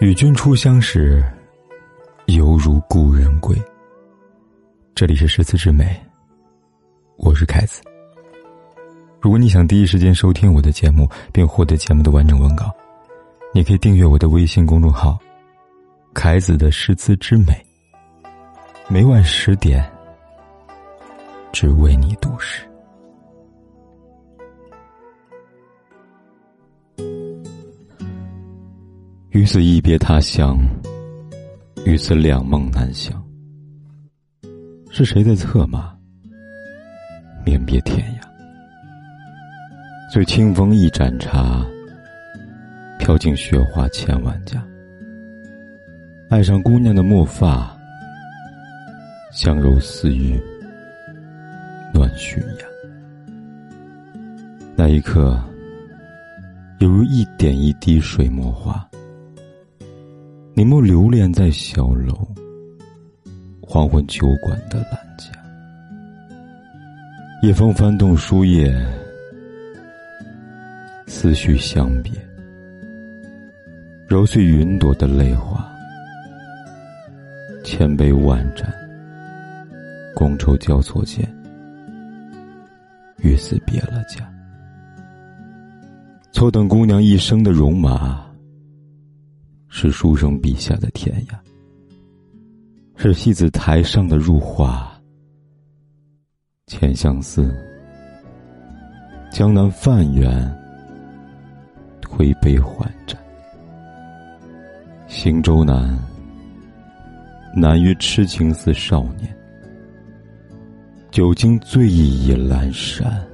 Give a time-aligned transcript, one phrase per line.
[0.00, 1.20] 与君初相识，
[2.26, 3.60] 犹如故人归。
[4.94, 6.00] 这里是诗词之美，
[7.16, 7.82] 我是凯子。
[9.20, 12.72] 如果你想第一时间收听我的节目，并获得节目的完整文稿，
[13.52, 15.18] 你可以订阅我的微信公众号
[16.14, 17.52] “凯子的诗词之美”。
[18.86, 19.84] 每晚十点，
[21.50, 22.62] 只为你读诗。
[29.38, 30.58] 于此一别他乡，
[31.86, 33.24] 于此两梦难相。
[34.90, 35.96] 是谁在策马？
[37.46, 40.12] 明别天涯。
[40.12, 41.64] 随清风一盏茶，
[42.98, 44.60] 飘进雪花千万家。
[46.30, 47.78] 爱上姑娘的墨发，
[49.30, 50.36] 香柔似玉，
[51.94, 52.66] 暖熏牙。
[54.74, 55.40] 那一刻，
[56.80, 58.84] 犹如一点一滴水墨画。
[60.58, 62.26] 你莫留恋在小楼，
[63.62, 65.30] 黄昏酒馆的兰家。
[67.42, 68.68] 夜风翻动书页，
[71.06, 72.12] 思绪相别，
[74.08, 75.64] 揉碎云朵的泪花。
[77.62, 78.68] 千杯万盏，
[80.16, 81.24] 觥筹交错间，
[83.18, 84.28] 于此别了家。
[86.32, 88.27] 错等姑娘一生的戎马。
[89.80, 91.38] 是书生笔下的天涯，
[92.96, 94.92] 是戏子台上的入画。
[96.66, 97.54] 浅相思，
[99.30, 100.52] 江南泛远，
[102.00, 103.16] 推杯换盏。
[105.06, 105.96] 行舟难，
[107.54, 109.32] 难于痴情似少年。
[111.12, 113.24] 酒精醉意已阑珊，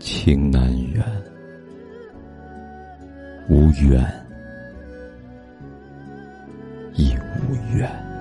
[0.00, 1.00] 情难圆，
[3.48, 4.04] 无缘。
[6.94, 7.16] 亦
[7.48, 8.11] 无怨